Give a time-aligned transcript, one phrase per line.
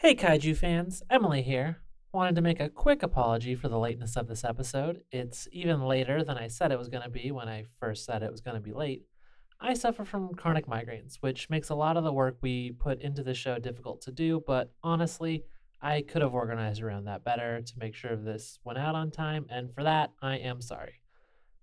[0.00, 1.78] Hey, Kaiju fans, Emily here.
[2.12, 5.02] Wanted to make a quick apology for the lateness of this episode.
[5.10, 8.22] It's even later than I said it was going to be when I first said
[8.22, 9.02] it was going to be late.
[9.60, 13.24] I suffer from chronic migraines, which makes a lot of the work we put into
[13.24, 15.42] the show difficult to do, but honestly,
[15.82, 19.46] I could have organized around that better to make sure this went out on time,
[19.50, 21.00] and for that, I am sorry.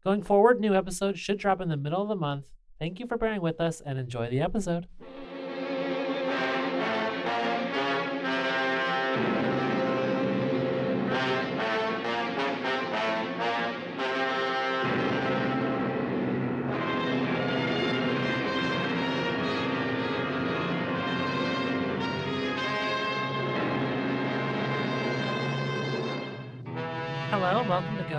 [0.04, 2.48] Going forward, new episodes should drop in the middle of the month.
[2.80, 4.88] Thank you for bearing with us and enjoy the episode.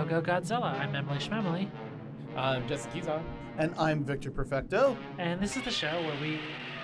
[0.07, 0.79] Go Go Godzilla.
[0.79, 1.69] I'm Emily Schmemily,
[2.35, 3.21] I'm Jesse Kizon.
[3.57, 4.95] And I'm Victor Perfecto.
[5.17, 6.39] and this is the show where we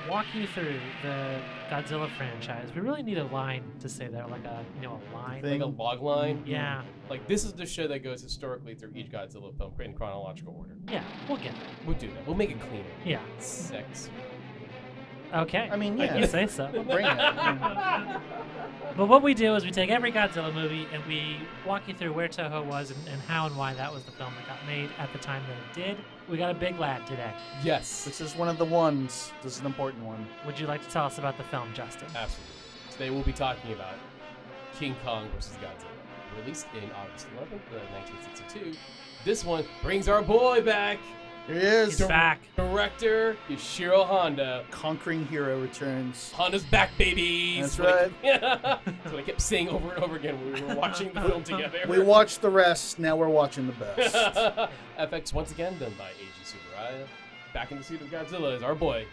[0.10, 2.70] walk you through the Godzilla franchise.
[2.76, 5.42] We really need a line to say there, like a you know a line.
[5.42, 5.62] Thing.
[5.62, 6.44] Like a log line.
[6.46, 10.56] Yeah, Like this is the show that goes historically through each Godzilla film in chronological
[10.58, 10.76] order.
[10.90, 11.70] yeah, we'll get there.
[11.86, 12.28] We'll do that.
[12.28, 12.84] We'll make it cleaner.
[13.06, 14.10] Yeah, Sex.
[15.34, 15.70] Okay.
[15.72, 16.18] I mean, I yeah.
[16.18, 16.68] you say so.
[16.72, 18.22] Bring it.
[18.96, 22.14] But what we do is we take every Godzilla movie and we walk you through
[22.14, 24.92] where Toho was and, and how and why that was the film that got made
[25.00, 26.06] at the time that it did.
[26.30, 27.34] We got a big lad today.
[27.64, 28.06] yes.
[28.06, 29.32] This is one of the ones.
[29.42, 30.28] This is an important one.
[30.46, 32.08] Would you like to tell us about the film, Justin?
[32.16, 32.54] Absolutely.
[32.92, 33.96] Today we'll be talking about
[34.78, 35.58] King Kong vs.
[35.58, 38.78] Godzilla, released in August 11th, uh, 1962.
[39.26, 41.00] This one brings our boy back.
[41.48, 41.98] Here he is.
[42.00, 42.40] He's back.
[42.56, 44.64] Director Ishiro Honda.
[44.72, 46.32] Conquering hero returns.
[46.32, 47.60] Honda's back, baby.
[47.62, 48.14] That's what I- right.
[48.86, 51.44] That's what I kept saying over and over again when we were watching the film
[51.44, 51.80] together.
[51.88, 52.98] We watched the rest.
[52.98, 54.16] Now we're watching the best.
[55.00, 57.06] FX once again done by Eiji Tsuburaya.
[57.54, 59.06] Back in the suit of Godzilla is our boy,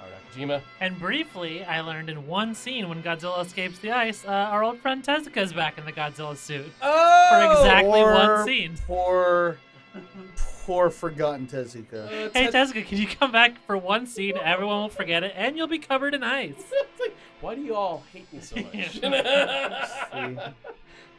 [0.00, 0.60] Haruo Nakajima.
[0.80, 4.80] And briefly, I learned in one scene when Godzilla escapes the ice, uh, our old
[4.80, 6.66] friend Tezuka is back in the Godzilla suit.
[6.82, 7.28] Oh!
[7.30, 8.74] For exactly one scene.
[8.86, 9.58] Poor,
[10.66, 12.06] poor forgotten Tezuka.
[12.06, 14.36] Uh, Hey Tezuka, can you come back for one scene?
[14.36, 16.54] Everyone will forget it, and you'll be covered in ice.
[16.72, 18.90] It's like, why do you all hate me so much?
[18.90, 19.00] See.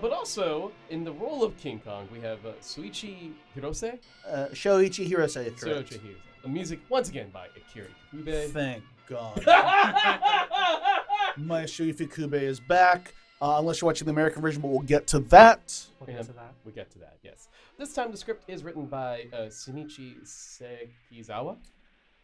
[0.01, 3.99] but also, in the role of King Kong, we have uh, Suichi Hirose.
[4.27, 5.91] Uh, Shoichi Hirose, correct.
[5.91, 6.15] Suichi Hirose.
[6.41, 8.49] The music, once again, by Akira Ifukube.
[8.49, 9.45] Thank God.
[11.37, 13.13] Maestro Ifukube is back.
[13.39, 15.85] Uh, unless you're watching the American version, but we'll get to that.
[15.99, 16.53] We'll get to that.
[16.65, 17.49] We get to that, yes.
[17.77, 21.57] This time the script is written by uh, Shinichi Sekizawa.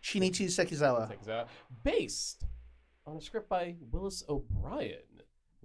[0.03, 1.11] Shinichi Sekizawa.
[1.11, 1.45] Sekizawa.
[1.83, 2.43] Based
[3.05, 4.97] on a script by Willis O'Brien.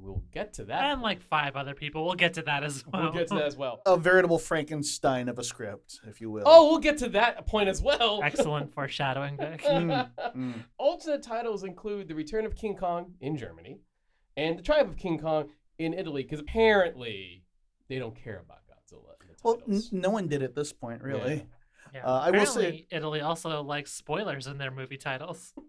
[0.00, 0.84] We'll get to that.
[0.84, 2.04] And like five other people.
[2.04, 3.02] We'll get to that as well.
[3.04, 3.80] we'll get to that as well.
[3.84, 6.44] A veritable Frankenstein of a script, if you will.
[6.46, 8.20] Oh, we'll get to that point as well.
[8.24, 9.62] Excellent foreshadowing, Vic.
[9.64, 10.54] Mm, mm.
[10.78, 13.80] Alternate titles include The Return of King Kong in Germany
[14.38, 17.44] and The Triumph of King Kong in Italy, because apparently
[17.88, 21.46] they don't care about Godzilla Well, n- no one did at this point, really.
[21.94, 22.04] Yeah.
[22.06, 25.54] Uh, I will say- Apparently, Italy also likes spoilers in their movie titles.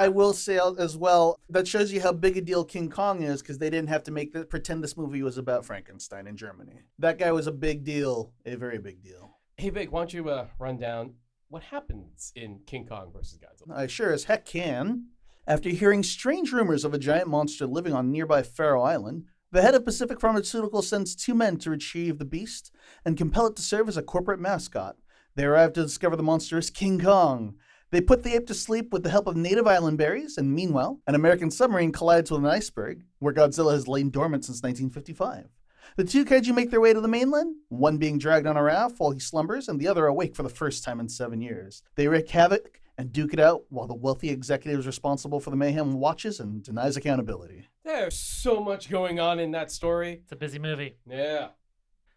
[0.00, 3.42] I will say as well that shows you how big a deal King Kong is
[3.42, 6.82] because they didn't have to make the, pretend this movie was about Frankenstein in Germany.
[7.00, 9.36] That guy was a big deal, a very big deal.
[9.56, 11.14] hey, Vic, why don't you uh, run down
[11.48, 13.76] what happens in King Kong versus Godzilla?
[13.76, 15.06] I sure as heck can.
[15.48, 19.74] After hearing strange rumors of a giant monster living on nearby Faro Island, the head
[19.74, 22.70] of Pacific Pharmaceuticals sends two men to retrieve the beast
[23.02, 24.96] and compel it to serve as a corporate mascot.
[25.36, 27.54] They arrive to discover the monster is King Kong.
[27.90, 31.00] They put the ape to sleep with the help of native island berries, and meanwhile,
[31.06, 35.48] an American submarine collides with an iceberg, where Godzilla has lain dormant since 1955.
[35.96, 38.96] The two kaiju make their way to the mainland, one being dragged on a raft
[38.98, 41.82] while he slumbers, and the other awake for the first time in seven years.
[41.94, 45.94] They wreak havoc and duke it out while the wealthy executive responsible for the mayhem
[45.94, 47.68] watches and denies accountability.
[47.84, 50.20] There's so much going on in that story.
[50.24, 50.96] It's a busy movie.
[51.08, 51.48] Yeah.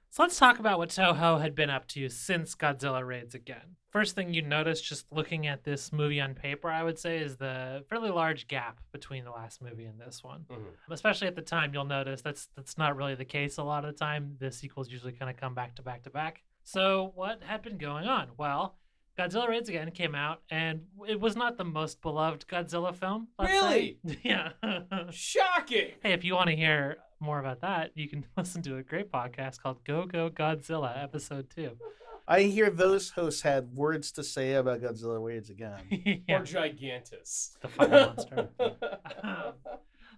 [0.09, 3.77] So let's talk about what Toho had been up to since Godzilla raids again.
[3.91, 7.37] First thing you notice just looking at this movie on paper, I would say, is
[7.37, 10.45] the fairly large gap between the last movie and this one.
[10.49, 10.63] Mhm.
[10.89, 13.93] Especially at the time, you'll notice that's that's not really the case a lot of
[13.93, 14.35] the time.
[14.39, 16.43] The sequels usually kind of come back to back to back.
[16.63, 18.29] So what had been going on?
[18.37, 18.77] Well,
[19.22, 23.28] Godzilla Raids Again came out, and it was not the most beloved Godzilla film.
[23.38, 23.97] let's say.
[24.23, 24.50] Yeah.
[25.12, 25.91] Shocking.
[26.02, 29.12] Hey, if you want to hear more about that, you can listen to a great
[29.12, 31.72] podcast called Go Go Godzilla, episode two.
[32.28, 35.82] I hear those hosts had words to say about Godzilla Raids again.
[36.28, 37.59] yeah, Or Gigantis.
[37.62, 38.50] the fire monster.
[39.23, 39.53] Um,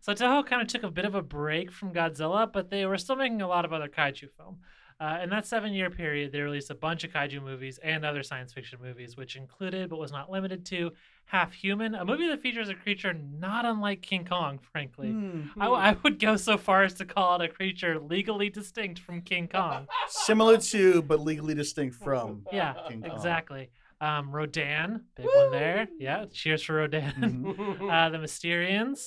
[0.01, 2.97] so Toho kind of took a bit of a break from Godzilla, but they were
[2.97, 4.59] still making a lot of other kaiju film.
[4.99, 8.23] Uh, in that seven year period, they released a bunch of kaiju movies and other
[8.23, 10.91] science fiction movies, which included, but was not limited to,
[11.25, 15.09] Half Human, a movie that features a creature not unlike King Kong, frankly.
[15.09, 15.41] Hmm.
[15.61, 19.21] I, I would go so far as to call it a creature legally distinct from
[19.21, 19.87] King Kong.
[20.09, 22.45] Similar to, but legally distinct from.
[22.51, 23.11] Yeah, King Kong.
[23.11, 23.69] exactly.
[24.01, 25.87] Um, Rodan, big one there.
[25.97, 27.13] Yeah, cheers for Rodan.
[27.57, 27.89] Mhm.
[27.91, 29.05] Uh, the Mysterians.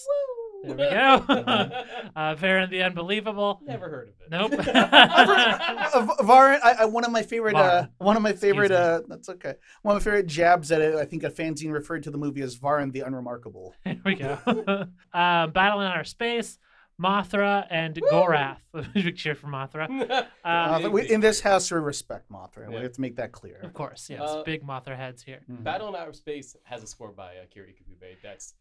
[0.65, 0.89] There we go.
[2.17, 3.61] uh, Varan the Unbelievable.
[3.65, 4.31] Never heard of it.
[4.31, 4.53] Nope.
[4.53, 9.03] Uh, V- Varan, I, I, one of my favorite, uh, one of my favorite, uh,
[9.09, 9.55] that's okay.
[9.83, 10.95] One of my favorite jabs at it.
[10.97, 13.75] I think a fanzine referred to the movie as Varan the Unremarkable.
[13.85, 14.39] There we go.
[15.13, 16.59] uh, Battle in Outer Space,
[17.01, 18.59] Mothra, and Gorath.
[18.95, 19.87] Big cheer for Mothra.
[20.45, 22.69] Uh, Um, we- in this house, we respect Mothra.
[22.69, 23.61] We have to make that clear.
[23.63, 24.21] of course, yes.
[24.23, 25.41] Uh, big Mothra heads here.
[25.51, 25.63] Mhm.
[25.63, 28.17] Battle in Outer Space has a score by Akira Ifukube.
[28.23, 28.55] That's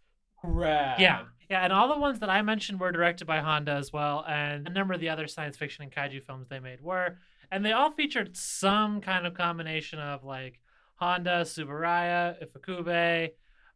[0.45, 0.99] rad.
[0.99, 4.25] Yeah, yeah, and all the ones that I mentioned were directed by Honda as well,
[4.27, 7.17] and a number of the other science fiction and kaiju films they made were,
[7.51, 10.59] and they all featured some kind of combination of like
[10.95, 13.31] Honda, Subaraya, Ifukube,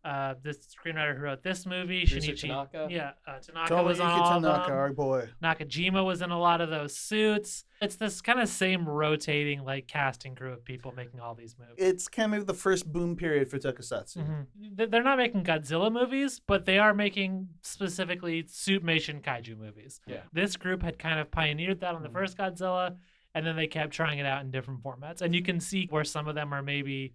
[0.05, 2.47] uh, this screenwriter who wrote this movie, Producer Shinichi.
[2.47, 2.87] Tanaka.
[2.89, 4.77] Yeah, uh, Tanaka was on Tomoyuki all of Tanaka, them.
[4.77, 5.29] our boy.
[5.43, 7.65] Nakajima was in a lot of those suits.
[7.81, 11.75] It's this kind of same rotating like casting crew of people making all these movies.
[11.77, 14.45] It's kind of the first boom period for Tokusatsu.
[14.57, 14.89] Mhm.
[14.91, 20.01] They're not making Godzilla movies, but they are making specifically suitmation kaiju movies.
[20.07, 20.21] Yeah.
[20.33, 22.13] This group had kind of pioneered that on the Mhm.
[22.13, 22.97] first Godzilla,
[23.35, 25.21] and then they kept trying it out in different formats.
[25.21, 27.13] And you can see where some of them are maybe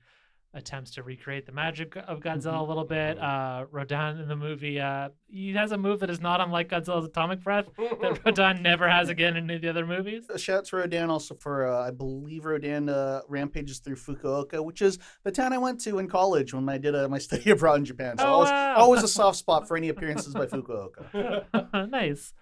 [0.55, 3.19] attempts to recreate the magic of Godzilla a little bit.
[3.19, 7.05] Uh, Rodan in the movie, uh, he has a move that is not unlike Godzilla's
[7.07, 10.27] atomic breath that Rodan never has again in any of the other movies.
[10.31, 14.65] A shout out to Rodan also for, uh, I believe Rodan uh, rampages through Fukuoka,
[14.65, 17.51] which is the town I went to in college when I did uh, my study
[17.51, 18.17] abroad in Japan.
[18.19, 18.75] So Oh, always, wow.
[18.77, 21.91] always a soft spot for any appearances by Fukuoka.
[21.91, 22.33] nice.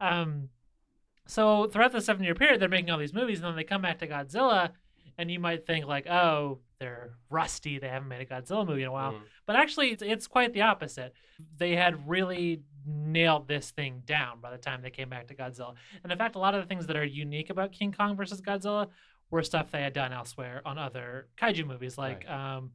[0.00, 0.50] Um,
[1.26, 3.82] so throughout the seven year period, they're making all these movies, and then they come
[3.82, 4.70] back to Godzilla,
[5.18, 7.78] and you might think like, oh, they're rusty.
[7.78, 9.12] They haven't made a Godzilla movie in a while.
[9.12, 9.22] Mhm.
[9.46, 11.14] But actually, it's, it's quite the opposite.
[11.56, 15.74] They had really nailed this thing down by the time they came back to Godzilla.
[16.02, 18.40] And in fact, a lot of the things that are unique about King Kong versus
[18.40, 18.88] Godzilla
[19.30, 21.98] were stuff they had done elsewhere on other kaiju movies.
[21.98, 22.72] Like, um,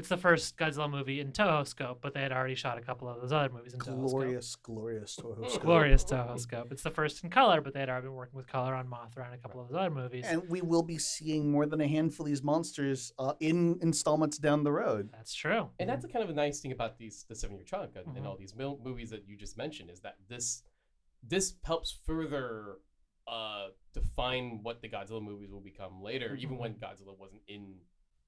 [0.00, 3.06] it's the first Godzilla movie in Toho scope, but they had already shot a couple
[3.06, 4.10] of those other movies in Toho scope.
[4.10, 5.62] glorious, glorious Toho scope.
[5.62, 6.72] Glorious Toho scope.
[6.72, 9.26] It's the first in color, but they had already been working with color on Mothra
[9.26, 10.24] and a couple of those other movies.
[10.26, 14.38] And we will be seeing more than a handful of these monsters uh, in installments
[14.38, 15.10] down the road.
[15.12, 15.68] That's true.
[15.78, 18.06] And that's a kind of a nice thing about these the seven year chunk and,
[18.16, 18.28] and Mhm.
[18.28, 20.62] all these mil- movies that you just mentioned is that this
[21.22, 22.78] this helps further
[23.28, 27.74] uh, define what the Godzilla movies will become later, even when Godzilla wasn't in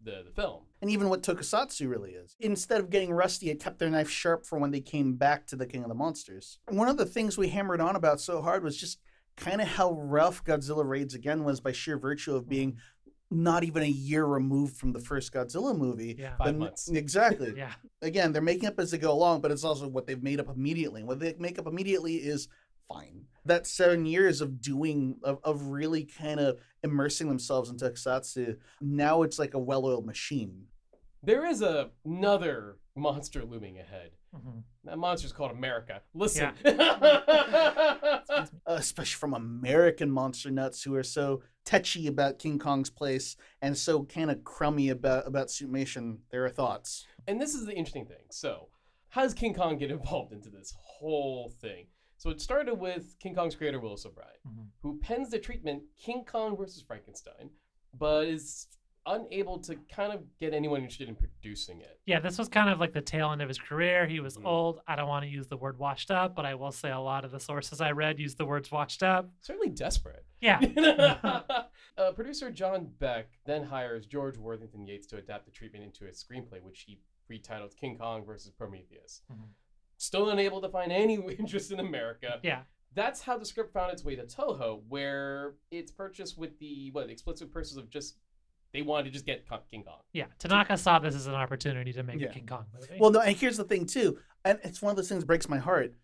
[0.04, 0.62] the, the film.
[0.80, 2.36] And even what Tokusatsu really is.
[2.40, 5.56] Instead of getting rusty, it kept their knife sharp for when they came back to
[5.56, 6.58] the King of the Monsters.
[6.68, 8.98] One of the things we hammered on about so hard was just
[9.36, 12.76] kind of how rough Godzilla Raids Again was by sheer virtue of being
[13.30, 16.16] not even a year removed from the first Godzilla movie.
[16.18, 16.36] Yeah.
[16.36, 16.88] Five months.
[16.88, 17.54] Exactly.
[17.56, 17.72] Yeah.
[18.02, 20.48] Again, they're making up as they go along, but it's also what they've made up
[20.48, 21.00] immediately.
[21.00, 22.48] And what they make up immediately is
[22.92, 23.24] fine.
[23.44, 29.22] That seven years of doing, of, of really kind of immersing themselves in Tokusatsu, now
[29.22, 30.66] it's like a well oiled machine.
[31.22, 34.10] There is a, another monster looming ahead.
[34.34, 34.62] Mhm.
[34.84, 36.02] That monster's called America.
[36.14, 36.52] Listen.
[36.64, 38.20] uh,
[38.66, 44.04] especially from American monster nuts who are so tetchy about King Kong's place and so
[44.04, 46.18] kind of crummy about about Suitmation.
[46.30, 47.06] There are thoughts.
[47.26, 48.24] and this is the interesting thing.
[48.30, 48.68] So,
[49.10, 51.86] how does King Kong get involved into this whole thing?
[52.22, 54.68] So it started with King Kong's creator Willis O'Brien, Mhm.
[54.80, 57.50] who pens the treatment King Kong versus Frankenstein,
[57.92, 58.68] but is
[59.06, 62.00] unable to kind of get anyone interested in producing it.
[62.06, 64.06] Yeah, this was kind of like the tail end of his career.
[64.06, 64.46] He was Mhm.
[64.46, 64.80] old.
[64.86, 67.24] I don't want to use the word washed up, but I will say a lot
[67.24, 69.28] of the sources I read use the words washed up.
[69.40, 70.24] Certainly desperate.
[70.40, 70.60] Yeah.
[71.98, 76.10] uh, producer John Beck then hires George Worthington Yates to adapt the treatment into a
[76.10, 79.22] screenplay, which he retitled King Kong versus Prometheus.
[79.28, 79.48] Mhm.
[80.02, 82.40] Still unable to find any interest in America.
[82.42, 82.62] Yeah.
[82.94, 87.06] That's how the script found its way to Toho, where it's purchased with the what
[87.06, 88.16] the explicit purpose of just
[88.72, 90.00] they wanted to just get Ko- King Kong.
[90.12, 90.24] Yeah.
[90.40, 92.30] Tanaka saw this as an opportunity to make Yeah.
[92.30, 92.96] a King Kong movie.
[92.98, 95.48] Well, no, and here's the thing too, and it's one of those things that breaks
[95.48, 95.94] my heart.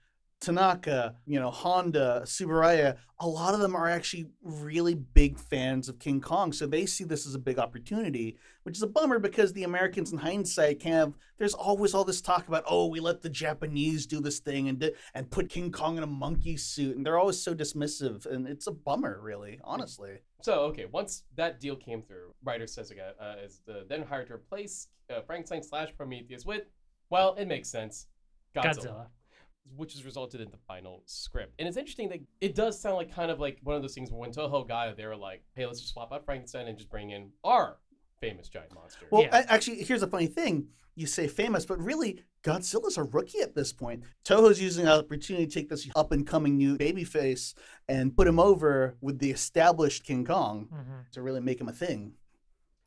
[0.41, 5.99] Tanaka, you know, Honda, Subaraya, a lot of them are actually really big fans of
[5.99, 6.53] King Kong.
[6.53, 10.13] So they see this as a big opportunity, which is a bummer because the Americans
[10.13, 14.07] in hindsight kind of there's always all this talk about, oh, we let the Japanese
[14.07, 16.97] do this thing and and put King Kong in a monkey suit.
[16.97, 18.25] And they're always so dismissive.
[18.27, 20.19] And it's a bummer, really, honestly.
[20.43, 24.35] So okay, once that deal came through, writer Sesuga uh, is the then hired to
[24.35, 26.63] replace uh, Frankenstein slash Prometheus with,
[27.11, 28.07] well, it makes sense,
[28.55, 28.77] Godzilla.
[28.77, 29.07] Godzilla.
[29.77, 31.55] Which has resulted in the final script.
[31.59, 34.11] And it's interesting that it does sound like kind of like one of those things
[34.11, 36.77] where when Toho got it, they were like, hey, let's just swap out Frankenstein and
[36.77, 37.79] just bring in our
[38.21, 39.07] famous giant monster.
[39.11, 39.41] Well, Yeah.
[39.45, 40.69] a- actually, here's a funny thing.
[40.97, 44.03] You say famous, but really, Godzilla's a rookie at this point.
[44.25, 47.55] Toho's using the opportunity to take this up and coming new babyface
[47.89, 51.11] and put him over with the established King Kong Mhm.
[51.13, 52.15] to really make him a thing.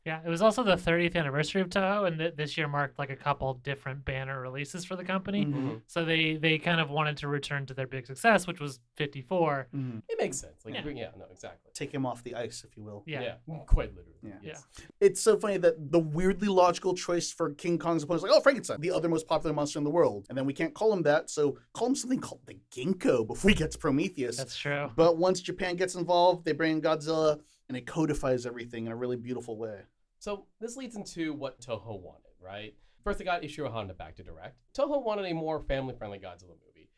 [0.04, 3.10] Yeah, it was also the 30th anniversary of Toho, and th- this year marked like
[3.10, 5.44] a couple different banner releases for the company.
[5.44, 5.52] Mhm.
[5.54, 5.82] Mhm.
[5.86, 9.68] So they they kind of wanted to return to their big success, which was 54.
[9.72, 10.02] Mhm.
[10.08, 10.64] it makes sense.
[10.64, 10.88] Like, Yeah.
[10.88, 11.70] yeah, no, exactly.
[11.72, 13.04] Take him off the ice, if you will.
[13.06, 13.36] Yeah.
[13.66, 14.18] quite literally.
[14.22, 14.38] Yeah.
[14.42, 14.66] yes.
[15.00, 18.40] It's so funny that the weirdly logical choice for King Kong's opponent is like, oh,
[18.40, 20.26] Frankenstein, the other most popular monster in the world.
[20.28, 23.50] And then we can't call him that, so call him something called the Ginko before
[23.50, 24.36] he gets Prometheus.
[24.36, 24.90] That's true.
[24.96, 28.96] But once Japan gets involved, they bring in Godzilla and it codifies everything in a
[28.96, 29.82] really beautiful way.
[30.22, 32.76] So this leads into what Toho wanted, right?
[33.02, 34.56] First, they got Ishiro Honda back to direct.
[34.72, 36.90] Toho wanted a more family-friendly Godzilla movie.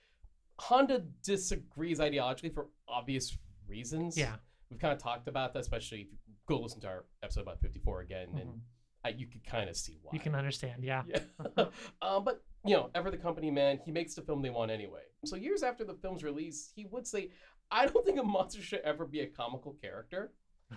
[0.59, 3.35] Honda disagrees ideologically for obvious
[3.67, 4.19] reasons.
[4.19, 4.37] Yeah.
[4.71, 7.61] we've kind of talked about that, especially if you go listen to our episode about
[7.63, 8.61] 54 again, and Mhm.
[9.07, 10.11] uh, you could kind of see why.
[10.13, 10.83] You can understand.
[10.85, 11.05] Yeah.
[11.07, 11.21] Yeah.
[12.03, 15.05] um, but you know, ever the company man, he makes the film they want anyway.
[15.27, 17.31] So years after the film's release, he would say,
[17.71, 20.33] "I don't think a monster should ever be a comical character.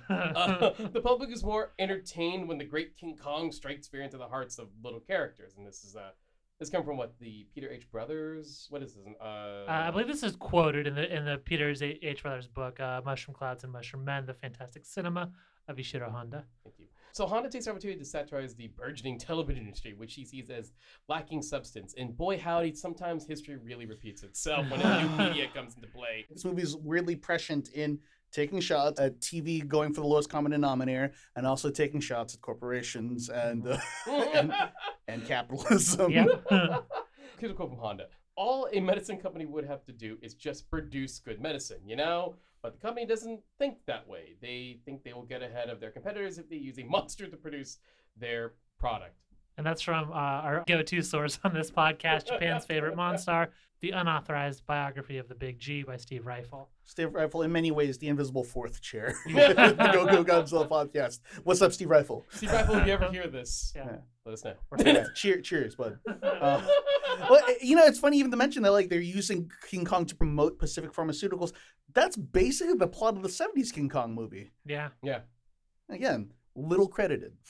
[0.09, 4.27] Uh, the public is more entertained when the great King Kong strikes fear into the
[4.27, 6.11] hearts of little characters." And this is uh,
[6.59, 7.89] this come from what the Peter H.
[7.91, 8.67] Brothers.
[8.69, 9.03] What is this?
[9.21, 12.23] Uh, Uh, I believe this is quoted in the in the Peter H.
[12.23, 15.31] Brothers book, uh, "Mushroom Clouds and Mushroom Men: The Fantastic Cinema
[15.67, 16.85] of Ishiro Honda." Thank you.
[17.17, 20.71] So Honda takes the opportunity to satirize the burgeoning television industry, which he sees as
[21.07, 21.95] lacking substance.
[21.97, 26.25] And boy, howdy, sometimes history really repeats itself when a new media comes into play.
[26.29, 27.97] This movie is weirdly prescient in
[28.31, 32.41] taking shots at TV going for the lowest common denominator and also taking shots at
[32.41, 33.77] corporations and uh,
[34.33, 34.53] and,
[35.07, 36.11] and capitalism.
[36.11, 36.25] Yeah.
[37.39, 38.07] Here's a quote from Honda.
[38.35, 42.35] All a medicine company would have to do is just produce good medicine, you know?
[42.61, 44.35] But the company doesn't think that way.
[44.41, 47.37] They think they will get ahead of their competitors if they use a monster to
[47.37, 47.77] produce
[48.15, 49.15] their product.
[49.57, 53.47] And that's from uh, our go-to source on this podcast, Japan's favorite Monstar,
[53.81, 56.67] the unauthorized biography of the Big G by Steve Ryfle.
[56.83, 59.15] Steve Ryfle, in many ways, the invisible fourth chair.
[59.27, 59.53] Yeah.
[59.53, 61.21] the Go Go Godzilla podcast.
[61.43, 62.23] What's up, Steve Ryfle?
[62.29, 63.97] Steve Ryfle, if you ever hear this, Yeah.
[64.25, 64.53] let us know.
[64.77, 65.97] Yeah, cheer, cheers, bud.
[66.07, 66.61] Uh,
[67.29, 70.05] well, eh, you know, it's funny even to mention that like they're using King Kong
[70.05, 71.51] to promote Pacific Pharmaceuticals.
[71.93, 74.51] That's basically the plot of the '70s King Kong movie.
[74.65, 74.89] Yeah.
[75.01, 75.21] yeah.
[75.89, 77.33] Again, little credited.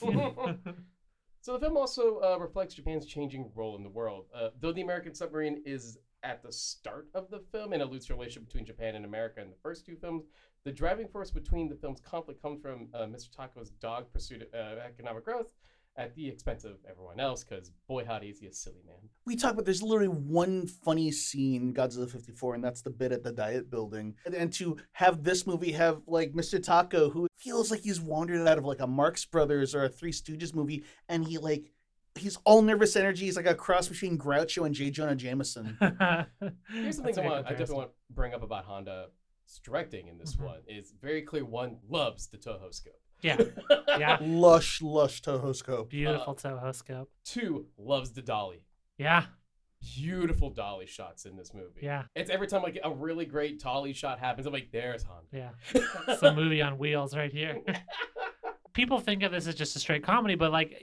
[1.40, 4.26] So the film also uh, reflects Japan's changing role in the world.
[4.34, 8.12] Uh, though the American submarine is at the start of the film and alludes to
[8.12, 10.24] a relationship between Japan and America in the first two films,
[10.64, 13.30] the driving force between the film's conflict comes from uh, Mr.
[13.34, 15.52] Tako's dog pursuit of uh, economic growth
[15.98, 18.96] at the expense of everyone else, because boy howdy is he a silly man.
[19.26, 23.24] We talk about there's literally one funny scene, Godzilla 54, and that's the bit at
[23.24, 24.14] the Diet Building.
[24.24, 26.58] And, and to have this movie have like Mr.
[26.64, 30.12] Tako, who feels like he's wandered out of like a Marx Brothers or a Three
[30.12, 31.72] Stooges movie, and he like
[32.14, 33.26] he's all nervous energy.
[33.26, 34.90] He's like a cross between Groucho and J.
[34.90, 35.76] Jonah Jameson.
[36.70, 39.10] Here's something That's a I, want, I definitely want to bring up about Honda's
[39.64, 40.44] directing in this Mhm.
[40.44, 40.60] one.
[40.68, 43.00] Is very clear one loves the Toho scope.
[43.22, 43.38] Yeah.
[43.98, 44.18] Yeah.
[44.20, 45.90] lush, lush Toho scope.
[45.90, 47.08] Beautiful Toho scope.
[47.10, 48.62] Uh, two loves the dolly.
[48.96, 49.24] Yeah.
[49.96, 51.80] Beautiful dolly shots in this movie.
[51.82, 52.04] Yeah.
[52.14, 55.26] It's every time like a really great dolly shot happens, I'm like, there's Honda.
[55.32, 55.82] Yeah.
[56.08, 57.60] It's a movie on wheels right here.
[58.72, 60.80] People think of this as just a straight comedy, but like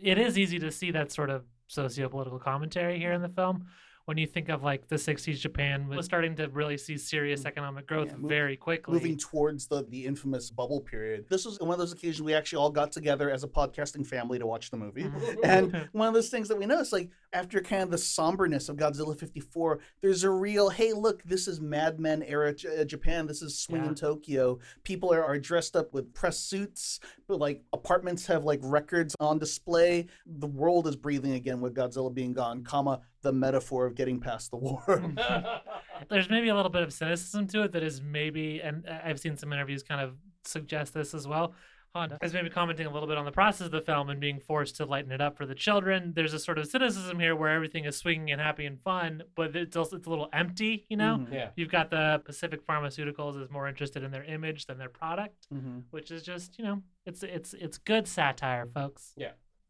[0.00, 3.66] it is easy to see that sort of socio-political commentary here in the film.
[4.06, 7.86] When you think of like the 60s Japan was starting to really see serious economic
[7.86, 8.94] growth Yeah, move- very quickly.
[8.94, 11.26] Moving towards the, the infamous bubble period.
[11.28, 14.40] This was one of those occasions we actually all got together as a podcasting family
[14.40, 15.04] to watch the movie.
[15.04, 15.36] Mhm.
[15.44, 18.76] And one of those things that we noticed, like after kind of the somberness of
[18.76, 23.26] Godzilla 54, there's a real, hey, look, this is Mad Men era J- uh, Japan.
[23.28, 23.94] This is swinging Yeah.
[23.94, 24.58] Tokyo.
[24.82, 29.38] People are, are dressed up with press suits, but like apartments have like records on
[29.38, 30.06] display.
[30.26, 34.50] The world is breathing again with Godzilla being gone, comma, the metaphor of getting past
[34.50, 34.82] the war.
[36.08, 39.20] there's maybe a little bit of cynicism to it that is maybe, and I- I've
[39.20, 40.14] seen some interviews kind of
[40.44, 41.54] suggest this as well.
[41.94, 44.40] Honda is maybe commenting a little bit on the process of the film and being
[44.40, 46.14] forced to lighten it up for the children.
[46.16, 49.54] There's a sort of cynicism here where everything is swinging and happy and fun, but
[49.54, 51.18] it's also it's a little empty, you know.
[51.18, 51.32] Mhm.
[51.34, 51.50] yeah.
[51.54, 55.82] You've got the Pacific Pharmaceuticals is more interested in their image than their product, Mhm.
[55.90, 59.12] which is just you know it's it's it's good satire, folks.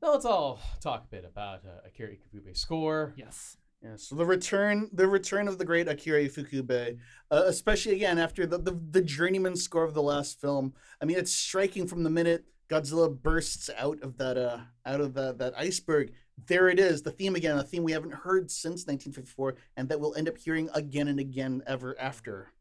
[0.03, 3.15] Now let's all talk a bit about uh, Akira Ifukube's score.
[3.17, 3.57] Yes.
[3.85, 6.99] Yeah, so the return, the return of the great Akira Ifukube,
[7.31, 10.75] uh, especially again after the, the the journeyman score of the last film.
[11.01, 15.15] I mean, it's striking from the minute Godzilla bursts out of that uh out of
[15.15, 16.13] that that iceberg.
[16.47, 20.01] there it is, the theme again, a theme we haven't heard since 1954, and that
[20.01, 22.53] we'll end up hearing again and again ever after.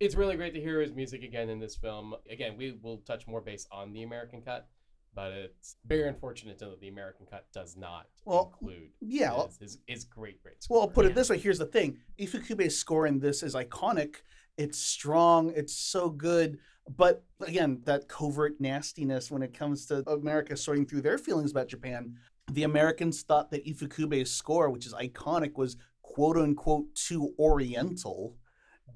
[0.00, 2.14] It's really great to hear his music again in this film.
[2.30, 4.66] Again, we will touch more base on the American cut,
[5.14, 9.52] but it's very unfortunate to that the American cut does not Well, include yeah, well-
[9.60, 10.82] his, his, great, great Well.
[10.82, 11.10] I'll put Yeah.
[11.10, 11.38] it this way.
[11.38, 14.16] Here's the thing: Ifukube's score in this is iconic.
[14.56, 15.52] It's strong.
[15.56, 16.58] It's so good.
[16.96, 21.68] But again, that covert nastiness when it comes to America sorting through their feelings about
[21.68, 22.16] Japan.
[22.52, 28.36] The Americans thought that Ifukube's score, which is iconic, was quote unquote too oriental.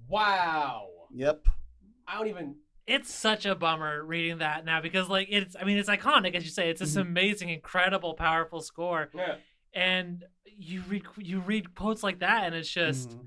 [0.09, 0.89] Wow.
[1.13, 1.47] Yep.
[2.07, 2.57] I don't even.
[2.87, 6.45] It's such a bummer reading that now because like it's I mean it's iconic as
[6.45, 7.01] you say it's this Mhm.
[7.03, 9.37] amazing incredible powerful score Yeah.
[9.73, 13.27] and you read you read quotes like that and it's just Mhm.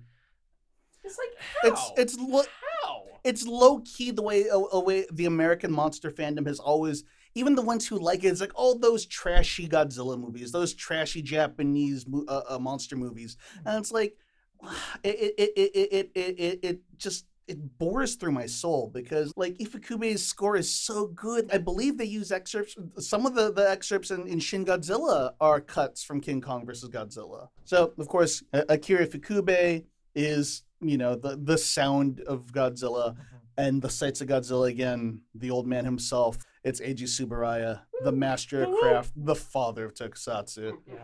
[1.04, 1.70] It's like how?
[1.70, 2.44] It's it's lo-
[2.84, 3.04] how?
[3.24, 7.56] it's low key the way a, a way the American monster fandom has always even
[7.56, 12.06] the ones who like it it's like oh those trashy Godzilla movies those trashy Japanese
[12.28, 14.18] uh, uh, monster movies and it's like
[15.04, 19.34] it it it it it it, it, it just it bores through my soul because
[19.36, 21.50] like Ifukube's score is so good.
[21.51, 22.75] I believe they use excerpts.
[23.00, 26.89] Some of the, the excerpts in, in Shin Godzilla are cuts from King Kong versus
[26.89, 27.50] Godzilla.
[27.63, 29.86] So of course Akira Ifukube
[30.16, 33.38] is you know the the sound of Godzilla mm-hmm.
[33.58, 35.22] and the sights of Godzilla again.
[35.34, 36.38] The old man himself.
[36.63, 38.80] It's Eiji Tsuburaya, the mm, master of mm-hmm.
[38.80, 40.74] craft, the father of Tokusatsu.
[40.86, 40.96] yeah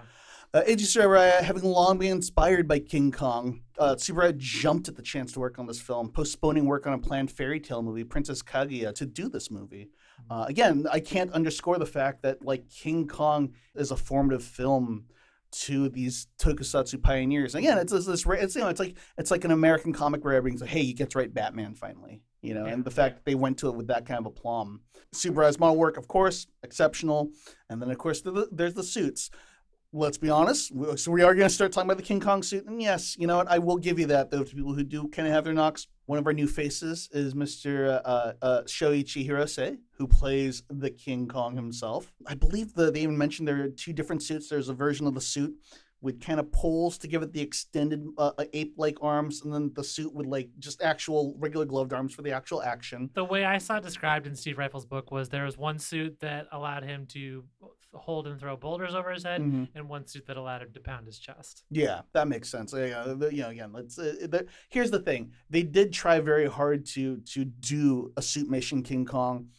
[0.56, 3.96] Uh, Eiji Tsuburaya, having long been inspired by King Kong, uh,
[4.38, 7.60] jumped at the chance to work on this film, postponing work on a planned fairy
[7.60, 9.90] tale movie, Princess Kaguya, to do this movie.
[10.30, 15.06] Uh, again, I can't underscore the fact that like King Kong is a formative film
[15.54, 17.56] to these tokusatsu pioneers.
[17.56, 20.36] Again, it's this, this it's you know it's like it's like an American comic where
[20.36, 22.74] everything's like, hey, you get to write Batman finally, you know, Yeah.
[22.74, 24.82] and the fact that they went to it with that kind of aplomb.
[25.16, 27.32] Tsuburaya's model work, of course, exceptional,
[27.70, 29.32] and then of course the, there's the suits
[29.94, 30.74] let's be honest.
[30.98, 33.28] So we are going to start talking about the King Kong suit, and yes, you
[33.28, 33.48] know what?
[33.48, 34.32] I will give you that.
[34.32, 35.88] Those people who do kind of have their knocks.
[36.06, 38.02] One of our new faces is Mr.
[38.04, 42.12] Uh, uh, Shoichi Hirose, who plays the King Kong himself.
[42.28, 44.50] I believe that they even mentioned there are two different suits.
[44.50, 45.56] There's a version of the suit
[46.02, 49.84] with kind of poles to give it the extended uh, ape-like arms, and then the
[49.84, 53.10] suit with like just actual regular gloved arms for the actual action.
[53.14, 56.20] the way I saw it described in Steve Ryfle's book was there was one suit
[56.20, 57.46] that allowed him to
[57.94, 59.70] hold and throw boulders over his head Mhm.
[59.76, 62.74] and one suit that allowed him to pound his chest Yeah, that makes sense.
[62.74, 63.98] Yeah, you know, again, let's.
[64.00, 68.84] Uh, the, here's the thing: they did try very hard to to do a suitmation
[68.84, 69.50] King Kong,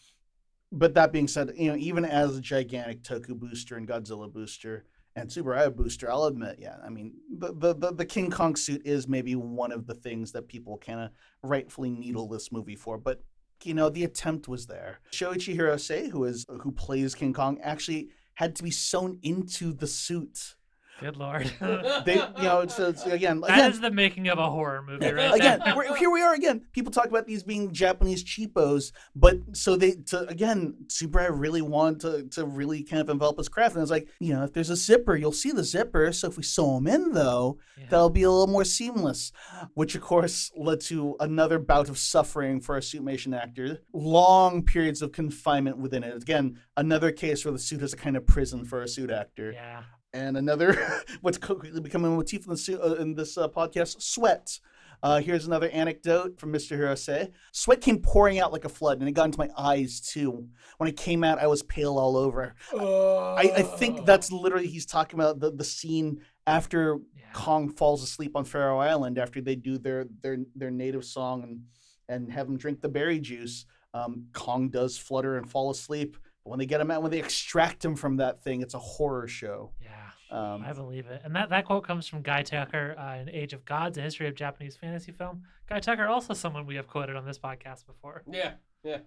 [0.72, 4.84] but that being said, you know, even as a gigantic Toku booster and Godzilla booster
[5.16, 8.82] and Tsuburaya booster, I'll admit, yeah, I mean, the the the, the King Kong suit
[8.84, 11.10] is maybe one of the things that people kind of
[11.42, 13.22] rightfully needle this movie for, but.
[13.62, 14.98] You know, the attempt was there.
[15.10, 19.86] Shoichi Hirose, who is who plays King Kong, actually had to be sewn into the
[19.86, 20.54] suit.
[21.00, 21.50] Good lord
[22.04, 25.10] They, you know, it's, it's again, That again, is the making of a horror movie
[25.12, 26.62] right again, we're, here we are again.
[26.72, 32.00] People talk about these being Japanese cheapos, but so they to again, Subaru really wanted
[32.00, 34.70] to to really kind of envelop his craft, and it's like you know, if there's
[34.70, 36.12] a zipper, you'll see the zipper.
[36.12, 37.86] So if we sew them in, though, Yeah.
[37.90, 39.32] that'll be a little more seamless.
[39.74, 43.80] Which of course led to another bout of suffering for a suitmation actor.
[43.92, 46.14] Long periods of confinement within it.
[46.16, 49.52] Again, another case where the suit is a kind of prison for a suit actor
[49.52, 49.82] yeah
[50.14, 50.78] and another
[51.20, 54.58] what's quickly becoming a motif in, the, su- uh, in this uh, podcast sweat.
[55.02, 57.30] Uh, here's another anecdote from mr hirose.
[57.52, 60.48] Sweat came pouring out like a flood and it got into my eyes too.
[60.78, 62.54] When it came out i was pale all over.
[62.72, 67.24] I, I think that's literally he's talking about the, the scene after yeah.
[67.34, 71.60] Kong falls asleep on faro island after they do their their, their native song and,
[72.08, 73.66] and have him drink the berry juice.
[73.92, 77.18] Um, kong does flutter and fall asleep but when they get him out when they
[77.18, 79.90] extract him from that thing it's a horror show yeah
[80.30, 81.22] um, I believe it.
[81.24, 84.26] And that, that quote comes from Guy Tucker uh, in Age of Gods, a history
[84.26, 85.42] of Japanese fantasy film.
[85.68, 88.24] Guy Tucker, also someone we have quoted on this podcast before.
[88.28, 88.98] Yeah, yeah.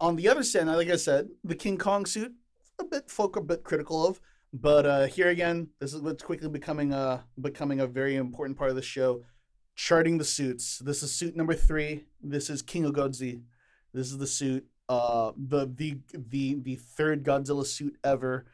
[0.00, 2.32] On the other side, like I said, the King Kong suit,
[2.80, 4.20] a bit folk are a bit critical of,
[4.52, 8.70] but uh, here again, this is what's quickly becoming a becoming a very important part
[8.70, 9.22] of the show.
[9.74, 10.78] Charting the suits.
[10.78, 12.04] This is suit number three.
[12.22, 13.42] This is King Ogodzi.
[13.94, 14.66] This is the suit.
[14.88, 18.46] Uh, the the the the third Godzilla suit ever.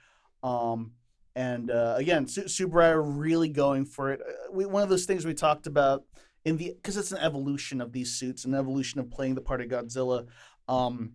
[0.42, 0.92] Um,
[1.34, 4.20] and uh, again, Su- Subaraya really going for it.
[4.20, 6.04] Uh, we, one of those things we talked about
[6.44, 9.60] in the because it's an evolution of these suits, an evolution of playing the part
[9.60, 10.26] of Godzilla.
[10.68, 11.12] Um,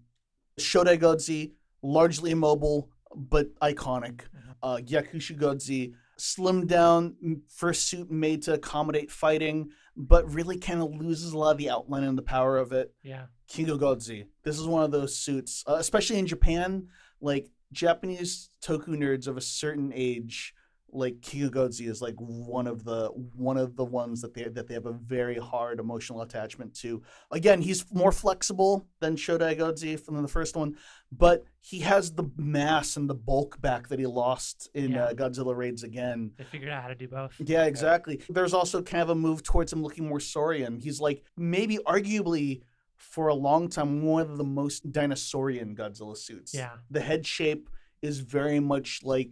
[0.59, 4.21] Shodai Goji, largely immobile but iconic.
[4.35, 4.55] Mhm.
[4.61, 10.81] Uh, Gyakushu Goji, slimmed down, m- first suit made to accommodate fighting, but really kind
[10.81, 12.93] of loses a lot of the outline and the power of it.
[13.03, 13.25] Yeah.
[13.47, 14.25] Kingo Godzi.
[14.43, 16.87] This is one of those suits, uh, especially in Japan.
[17.21, 20.53] Like Japanese toku nerds of a certain age
[20.93, 24.73] like Kikugodzi is like one of the one of the ones that they that they
[24.73, 27.01] have a very hard emotional attachment to.
[27.31, 30.77] Again, he's more flexible than Shodaigoji from the first one,
[31.11, 35.05] but he has the mass and the bulk back that he lost in Yeah.
[35.05, 36.31] uh, Godzilla Raids again.
[36.37, 37.33] They figured out how to do both.
[37.39, 38.21] Yeah, exactly.
[38.29, 40.79] There's also kind of a move towards him looking more saurian.
[40.79, 42.61] He's like maybe arguably
[42.97, 46.53] for a long time one of the most dinosaurian Godzilla suits.
[46.53, 46.71] Yeah.
[46.89, 47.69] The head shape
[48.01, 49.31] is very much like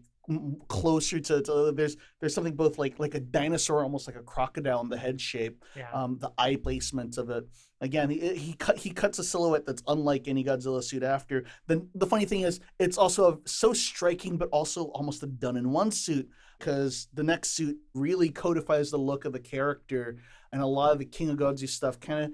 [0.67, 4.81] closer to, to there's there's something both like like a dinosaur almost like a crocodile
[4.81, 5.91] in the head shape Yeah.
[5.91, 7.45] um, the eye placement of it.
[7.81, 11.45] Again, he he cut he cuts a silhouette that's unlike any Godzilla suit after.
[11.67, 15.71] Then the funny thing is, it's also so striking, but also almost a done in
[15.71, 20.17] one suit because the next suit really codifies the look of the character,
[20.51, 22.31] and a lot of the King of Godzilla stuff kind of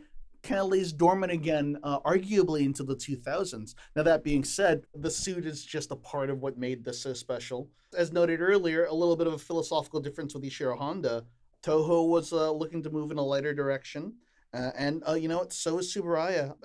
[0.47, 3.75] kind of lays dormant again, uh, arguably into the 2000s.
[3.95, 7.13] Now that being said, the suit is just a part of what made this so
[7.13, 7.69] special.
[7.95, 11.25] As noted earlier, a little bit of a philosophical difference with Ishiro Honda.
[11.63, 14.13] Toho was uh, looking to move in a lighter direction.
[14.53, 15.51] Uh, and uh, you know what?
[15.53, 16.55] So is Subaraya, uh,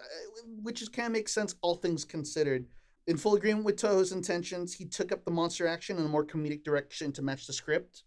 [0.62, 2.66] which is kind of makes sense, all things considered.
[3.08, 6.24] In full agreement with Toho's intentions, he took up the monster action in a more
[6.24, 8.04] comedic direction to match the script.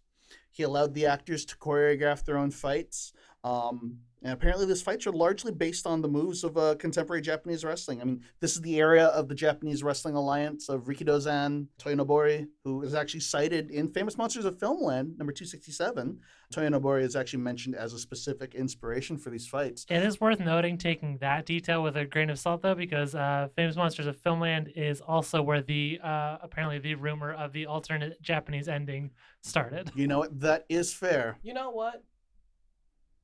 [0.50, 3.12] He allowed the actors to choreograph their own fights.
[3.46, 7.64] Um, and apparently, these fights are largely based on the moves of uh, contemporary Japanese
[7.64, 8.00] wrestling.
[8.00, 12.82] I mean, this is the area of the Japanese Wrestling Alliance of Rikidozan Toyonobori, who
[12.82, 16.18] is actually cited in Famous Monsters of Filmland, number 267.
[16.52, 19.86] Toyonobori is actually mentioned as a specific inspiration for these fights.
[19.88, 23.48] It is worth noting, taking that detail with a grain of salt, though, because uh,
[23.54, 28.20] Famous Monsters of Filmland is also where the uh, apparently the rumor of the alternate
[28.22, 29.10] Japanese ending
[29.42, 29.92] started.
[29.94, 30.40] You know what?
[30.40, 31.38] That is fair.
[31.44, 32.02] You know what?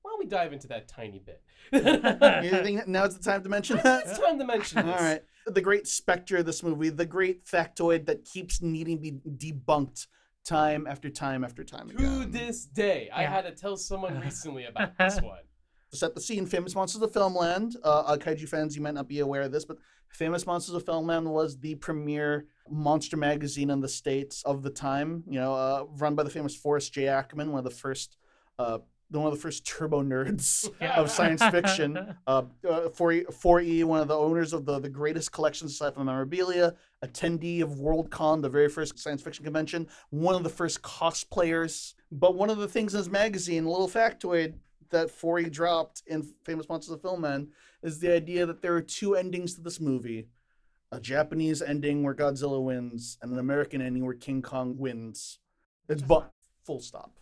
[0.02, 1.42] Why don't we dive into that tiny bit?
[1.72, 4.04] You think now's the time to mention that?
[4.06, 5.00] it's time to mention All this.
[5.00, 5.22] right.
[5.46, 10.06] The great specter of this movie, the great factoid that keeps needing to be debunked
[10.44, 12.30] time after time after time To again.
[12.30, 15.38] this day, I had to tell someone recently about this one.
[15.92, 17.74] To set the scene, Famous Monsters of Filmland.
[17.84, 19.76] Uh, uh, kaiju fans, you might not be aware of this, but
[20.08, 25.22] Famous Monsters of Filmland was the premier monster magazine in the states of the time.
[25.28, 27.08] You know, uh, run by the famous Forrest J.
[27.08, 28.16] Ackerman, one of the first,
[28.58, 28.78] uh,
[29.18, 32.16] one of the first turbo nerds of science fiction.
[32.26, 36.02] Uh, uh, 4E, 4E, one of the owners of the, the greatest collection of sci-fi
[36.02, 41.94] memorabilia, attendee of Worldcon, the very first science fiction convention, one of the first cosplayers.
[42.12, 44.54] But one of the things in his magazine, a little factoid
[44.90, 47.48] that 4E dropped in Famous Monsters of Film Filmland,
[47.82, 50.28] is the idea that there are two endings to this movie.
[50.92, 55.38] A Japanese ending where Godzilla wins, and an American ending where King Kong wins.
[55.88, 56.30] It's but
[56.64, 57.18] full stop.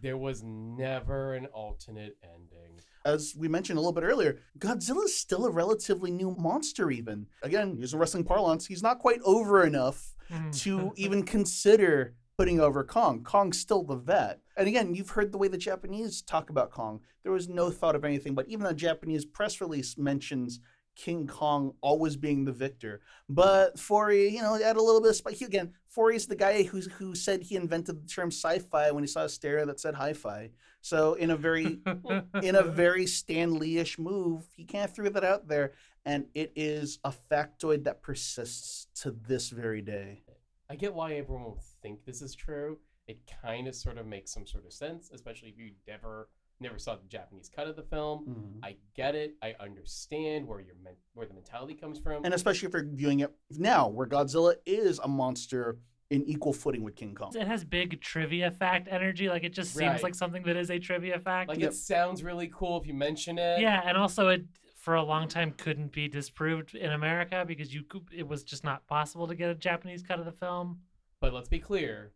[0.00, 2.80] There was never an alternate ending.
[3.06, 7.26] as we mentioned a little bit earlier, Godzilla's still a relatively new monster, even.
[7.42, 10.58] Again, using wrestling parlance, he's not quite over enough Mhm.
[10.62, 13.22] to even consider putting over Kong.
[13.22, 14.40] Kong's still the vet.
[14.56, 17.00] And again, you've heard the way the Japanese talk about Kong.
[17.22, 20.60] There was no thought of anything, but even the Japanese press release mentions
[20.96, 23.00] King Kong always being the victor.
[23.28, 25.42] But Forry, you know, add a little bit of spice.
[25.42, 29.24] Again, Forry's the guy who, who said he invented the term sci-fi when he saw
[29.24, 30.50] a stereo that said hi-fi.
[30.80, 31.80] So in a very
[32.42, 35.72] in a very Stan Lee-ish move, he kind of threw that out there,
[36.04, 40.22] and it is a factoid that persists to this very day.
[40.68, 42.78] I get why everyone will think this is true.
[43.06, 46.28] It kind of sort of makes some sort of sense, especially if you never
[46.60, 48.24] never saw the Japanese cut of the film.
[48.28, 48.64] Mm-hmm.
[48.64, 49.34] I get it.
[49.42, 52.24] I understand where your men- where the mentality comes from.
[52.24, 55.78] And especially if you're viewing it now, where Godzilla is a monster
[56.10, 57.32] in equal footing with King Kong.
[57.34, 59.28] It has big trivia fact energy.
[59.28, 60.02] Like it just seems Right.
[60.02, 61.48] like something that is a trivia fact.
[61.48, 61.70] like Yep.
[61.70, 63.60] it sounds really cool if you mention it.
[63.60, 64.44] yeah, and also it
[64.76, 68.64] for a long time couldn't be disproved in America because you cou- it was just
[68.64, 70.80] not possible to get a Japanese cut of the film.
[71.20, 72.12] But let's be clear.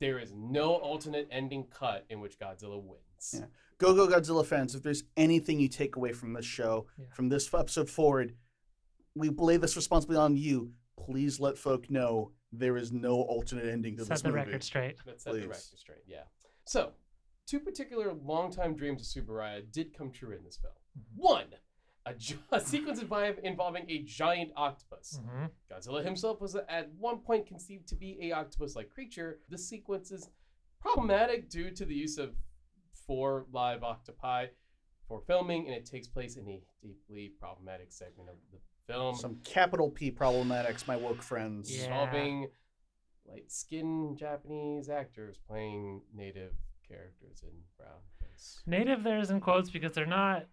[0.00, 3.34] There is no alternate ending cut in which Godzilla wins.
[3.34, 3.46] Yeah.
[3.78, 7.06] Go Go Godzilla fans, if there's anything you take away from this show, Yeah.
[7.14, 8.36] from this episode forward,
[9.14, 10.72] we lay this responsibility on you.
[10.98, 14.38] Please let folk know there is no alternate ending to Set this the movie.
[14.40, 14.96] record straight.
[15.06, 16.02] Let's set the record straight.
[16.06, 16.24] Yeah.
[16.64, 16.92] So,
[17.46, 20.72] two particular longtime dreams of Subaraya did come true in this film.
[20.98, 21.22] Mm-hmm.
[21.22, 21.46] One,
[22.06, 25.20] a, gi- a sequence invi- involving a giant octopus.
[25.22, 25.50] Mhm.
[25.70, 29.40] Godzilla himself was at one point conceived to be a octopus-like creature.
[29.50, 30.30] This sequence is
[30.80, 32.30] problematic due to the use of
[33.06, 34.46] four live octopi
[35.08, 39.38] for filming, and it takes place in a deeply problematic segment of the film Some
[39.44, 41.70] capital P problematics, my woke friends.
[41.76, 41.84] Yeah.
[41.86, 42.48] involving
[43.28, 46.52] light-skinned Japanese actors playing native
[46.88, 48.62] characters in brown face.
[48.66, 50.46] Native there is in quotes because they're not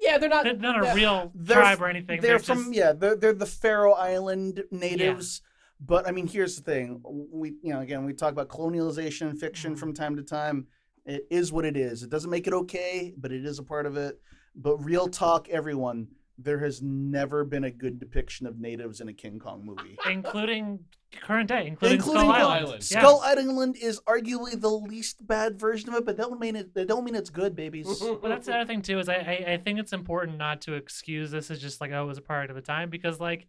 [0.00, 0.44] Yeah, they're not.
[0.44, 2.20] they're not a they're- real They're tribe or anything.
[2.20, 5.42] They're, They're, from just, yeah, they're they're the Faro Island natives,
[5.78, 9.38] But I mean, here's the thing: we, you know, again, we talk about colonialization and
[9.38, 9.78] fiction Mhm.
[9.78, 10.66] from time to time.
[11.06, 12.02] It is what it is.
[12.02, 14.20] It doesn't make it okay, but it is a part of it.
[14.54, 16.08] But real talk, everyone,
[16.42, 19.96] there has never been a good depiction of natives in a King Kong movie.
[20.10, 20.80] including
[21.20, 22.66] current day, including, Including Skull Skull Island.
[22.68, 22.88] Island.
[22.90, 23.00] Yeah.
[23.00, 26.72] Skull Island is arguably the least bad version of it, but that don't mean it.
[26.74, 27.86] That don't mean it's good, babies.
[28.22, 30.74] But that's the other thing too is I, I I think it's important not to
[30.74, 33.46] excuse this as just like oh it was a product of the time because like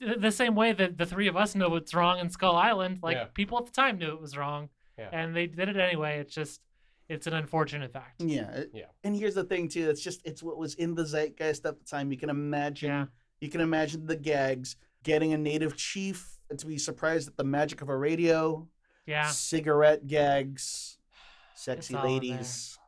[0.00, 2.98] th- the same way that the three of us know what's wrong in Skull Island,
[3.02, 3.24] like Yeah.
[3.34, 5.10] people at the time knew it was wrong, Yeah.
[5.12, 6.18] and they did it anyway.
[6.18, 6.60] It's just
[7.10, 8.22] it's an unfortunate fact.
[8.22, 8.64] Yeah.
[8.72, 8.86] Yeah.
[9.04, 9.90] And here's the thing too.
[9.90, 12.10] It's just it's what was in the zeitgeist at the time.
[12.12, 12.88] You can imagine.
[12.88, 13.06] Yeah.
[13.40, 14.76] You can imagine the gags.
[15.02, 18.68] Getting a native chief to be surprised at the magic of a radio.
[19.06, 20.98] Yeah, Cigarette gags.
[21.54, 22.14] Sexy all in there.
[22.20, 22.78] ladies.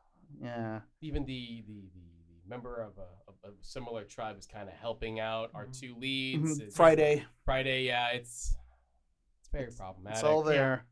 [0.41, 0.79] Yeah.
[1.01, 1.99] Even the the, the,
[2.43, 5.79] the member of a, of a similar tribe is kind of helping out our Mhm.
[5.79, 6.59] two leads.
[6.59, 6.61] Mhm.
[6.61, 7.25] It's- Friday.
[7.45, 8.55] Friday, yeah, it's
[9.41, 10.15] it's very problematic.
[10.19, 10.85] It's all there.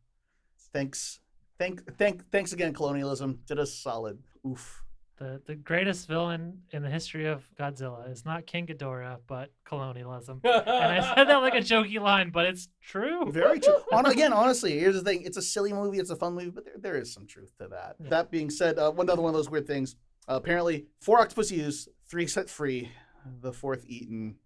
[0.73, 1.20] Thanks.
[1.61, 3.39] Thank thank thanks again, colonialism.
[3.45, 4.17] Did us solid.
[4.47, 4.83] Oof.
[5.19, 10.41] the the greatest villain in the history of Godzilla is not King Ghidorah but colonialism.
[10.43, 13.31] And I said that like a jokey line, but it's true.
[13.31, 13.77] Very true.
[13.93, 16.65] On, again, honestly, here's the thing: it's a silly movie, it's a fun movie, but
[16.65, 17.95] there, there is some truth to that.
[18.01, 18.09] Yeah.
[18.09, 19.95] That being said, uh, one another one of those weird things.
[20.27, 22.91] Uh, apparently, four octopus used, three set free,
[23.41, 24.37] the fourth eaten.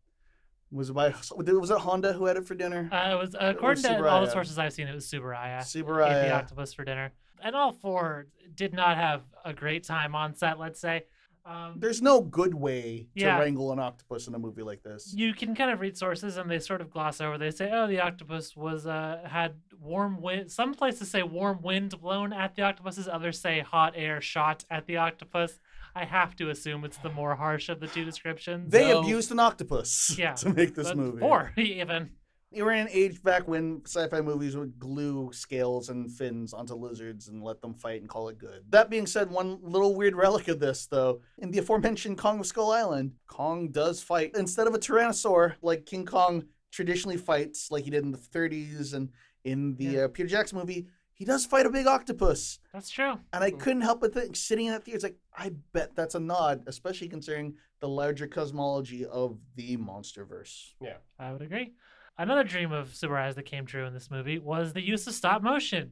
[0.75, 2.89] Was it by was it Honda who had it for dinner?
[2.91, 5.61] Uh, it was according to all the sources I've seen, it was Subaraya.
[5.61, 7.11] ate the octopus for dinner.
[7.41, 11.03] And all four did not have a great time on set, let's say.
[11.45, 13.37] Um, There's no good way to Yeah.
[13.37, 15.13] wrangle an octopus in a movie like this.
[15.15, 17.37] you can kind of read sources and they sort of gloss over.
[17.37, 22.01] They say, "Oh, the octopus was uh, had warm wind." Some places say warm wind
[22.01, 23.07] blown at the octopuses.
[23.07, 25.59] Others say hot air shot at the octopus.
[25.95, 28.71] I have to assume it's the more harsh of the two descriptions.
[28.71, 28.99] They No.
[29.01, 31.21] abused an octopus Yeah, to make this movie.
[31.21, 32.11] Or even.
[32.51, 36.73] We were in an age back when sci-fi movies would glue scales and fins onto
[36.73, 38.63] lizards and let them fight and call it good.
[38.69, 42.45] That being said, one little weird relic of this, though, in the aforementioned Kong of
[42.45, 47.83] Skull Island, Kong does fight instead of a tyrannosaur like King Kong traditionally fights, like
[47.83, 49.09] he did in the 30s and
[49.43, 49.99] in the Yeah.
[50.03, 50.87] uh, Peter Jackson movie.
[51.15, 53.13] He does fight a big octopus, That's true.
[53.31, 56.13] and I couldn't help but think, sitting in that theater, it's like I bet that's
[56.15, 60.73] a nod, especially considering the larger cosmology of the MonsterVerse.
[60.81, 61.71] Yeah, I would agree.
[62.17, 65.41] Another dream of Subaraya's that came true in this movie was the use of stop
[65.41, 65.91] motion.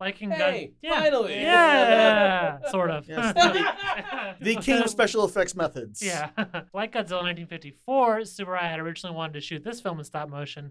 [0.00, 1.00] Like in Gun- Hey, yeah.
[1.00, 1.40] finally.
[1.40, 3.08] Yeah, sort of.
[3.08, 3.34] Yes,
[4.40, 6.00] The king of special effects methods.
[6.02, 6.30] Yeah.
[6.72, 10.70] like Godzilla 1954, Tsuburaya had originally wanted to shoot this film in stop motion.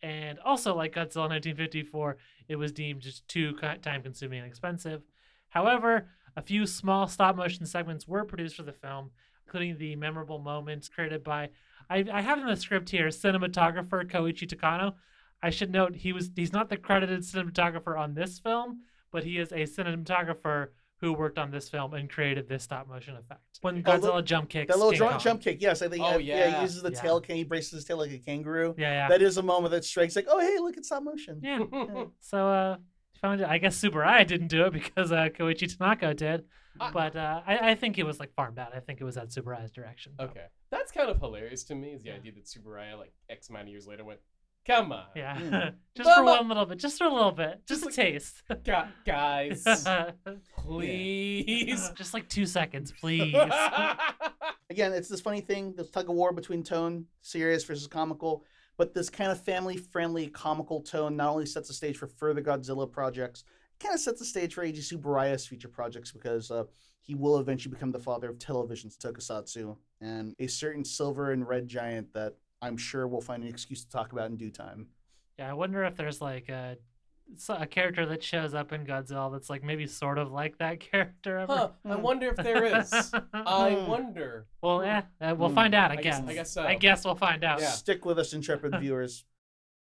[0.00, 2.16] And also, like Godzilla 1954,
[2.48, 5.02] it was deemed just too time consuming and expensive.
[5.50, 9.10] However, a few small stop motion segments were produced for the film,
[9.46, 11.50] including the memorable moments created by,
[11.90, 14.94] I, I have in the script here, cinematographer Koichi Takano.
[15.42, 18.82] I should note he was he's not the credited cinematographer on this film,
[19.12, 20.68] but he is a cinematographer
[21.00, 23.40] who worked on this film and created this stop motion effect.
[23.60, 25.20] When Oh, look- Godzilla jump kicks, That little King jump, Kong.
[25.20, 26.04] jump kick, yes, I think.
[26.04, 26.56] Oh, yeah, yeah.
[26.56, 27.00] he uses the Yeah.
[27.00, 27.20] tail.
[27.20, 28.74] Can he braces his tail like a kangaroo?
[28.76, 31.40] Yeah, yeah, That is a moment that strikes like, oh hey, look, it's stop motion.
[31.42, 31.58] yeah.
[32.20, 32.76] So, uh,
[33.20, 33.48] found it.
[33.48, 36.44] I guess Tsuburaya didn't do it because uh, Koichi Takano did,
[36.80, 38.74] I- but uh, I, I think it was like farmed out.
[38.74, 40.12] I think it was at Tsuburaya's direction.
[40.20, 41.90] okay, that's kind of hilarious to me.
[41.90, 44.20] Is the idea that Subaraya, like X amount of years later, went,
[44.68, 45.74] "Come on, Yeah, Mm.
[45.96, 48.42] just for one little bit, just for a little bit, just, Just a like- taste.
[48.64, 49.64] Gu- guys,
[50.58, 53.34] please." just like two seconds, please.
[54.70, 58.44] Again, it's this funny thing, this tug of war between tone, serious versus comical.
[58.76, 62.90] But this kind of family-friendly, comical tone not only sets the stage for further Godzilla
[62.90, 66.62] projects, it kind of sets the stage for Eiji Tsuburaya's future projects because uh,
[67.00, 71.66] he will eventually become the father of television's tokusatsu and a certain silver and red
[71.66, 74.88] giant that I'm sure we'll find an excuse to talk about in due time.
[75.38, 76.76] yeah, I wonder if there's like a
[77.50, 81.38] a character that shows up in Godzilla that's like maybe sort of like that character.
[81.38, 81.52] Ever.
[81.52, 82.90] Huh, I wonder if there is.
[83.34, 83.86] I Hmm.
[83.90, 84.46] wonder.
[84.62, 85.54] well, yeah, uh, we'll Hmm.
[85.54, 85.90] find out.
[85.90, 86.20] I, I guess.
[86.20, 86.62] guess- I guess so.
[86.62, 87.60] I guess we'll find out.
[87.60, 87.68] Yeah.
[87.70, 89.24] Stick with us, intrepid viewers.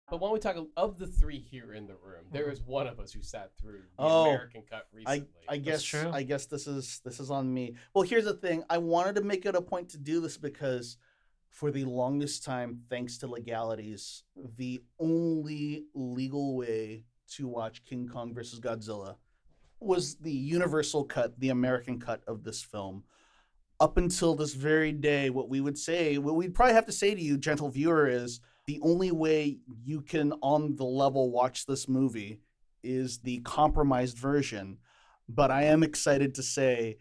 [0.10, 3.00] But when we talk of the three here in the room, there is one of
[3.00, 5.28] us who sat through the Oh, American cut recently.
[5.50, 6.10] I That's guess true.
[6.14, 7.76] I guess this is this is on me.
[7.94, 8.64] Well, here's the thing.
[8.70, 10.98] I wanted to make it a point to do this because
[11.54, 14.24] for the longest time, thanks to legalities,
[14.58, 19.18] the only legal way to watch King Kong versus Godzilla
[19.80, 23.04] was the universal cut, the American cut of this film.
[23.80, 27.13] Up until this very day, what we would say, what we'd probably have to say
[27.13, 31.88] to you, gentle viewer, is the only way you can, on the level, watch this
[31.88, 32.39] movie
[32.82, 34.80] is the compromised version.
[35.30, 36.98] But I am excited to say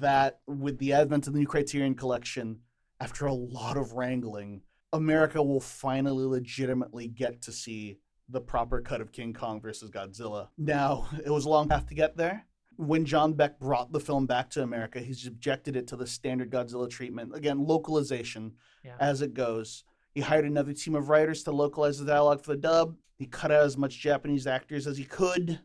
[0.00, 2.60] that with the advent of the new Criterion Collection,
[3.00, 9.00] after a lot of wrangling, America will finally legitimately get to see the proper cut
[9.00, 10.48] of King Kong versus Godzilla.
[10.58, 12.46] Now, it was a long path to get there.
[12.78, 16.50] When John Beck brought the film back to America, he subjected it to the standard
[16.50, 17.34] Godzilla treatment.
[17.34, 18.52] Again, localization
[18.84, 18.96] Yeah.
[19.00, 19.84] as it goes.
[20.14, 22.96] He hired another team of writers to localize the dialogue for the dub.
[23.18, 25.58] He cut out as much Japanese actors as he could.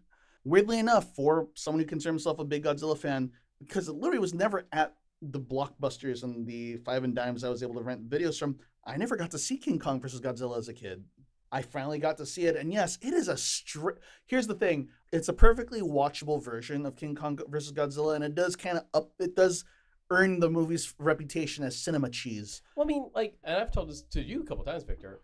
[0.46, 4.34] Weirdly enough, for someone who considers himself a big Godzilla fan, because it literally was
[4.34, 8.40] never at the blockbusters and the five and dimes I was able to rent videos
[8.40, 11.04] from, I never got to see King Kong versus Godzilla as a kid.
[11.52, 14.88] I finally got to see it, and yes, it is a stri- Here's the thing:
[15.12, 18.86] it's a perfectly watchable version of King Kong versus Godzilla, and it does kind of
[18.94, 19.12] up.
[19.20, 19.66] It does
[20.10, 22.62] earn the movie's reputation as cinema cheese.
[22.76, 25.22] Well, I mean, like, and I've told this to you a couple times, Victor.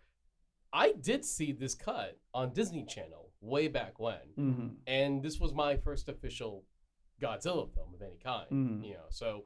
[0.72, 4.66] I did see this cut on Disney Channel way back when, Mm-hmm.
[4.86, 6.64] and this was my first official
[7.22, 8.46] Godzilla film of any kind.
[8.50, 8.86] Mhm.
[8.86, 9.44] You know, so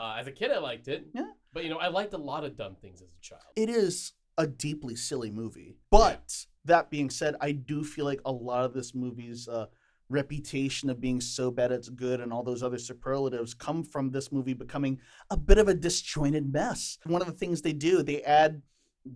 [0.00, 1.06] uh, as a kid, I liked it.
[1.12, 1.30] Yeah.
[1.52, 3.42] But you know, I liked a lot of dumb things as a child.
[3.54, 5.76] it is a deeply silly movie.
[5.90, 9.66] But that being said, I do feel like a lot of this movie's uh,
[10.08, 14.32] reputation of being so bad it's good and all those other superlatives come from this
[14.32, 14.98] movie becoming
[15.30, 16.98] a bit of a disjointed mess.
[17.04, 18.62] One of the things they do, they add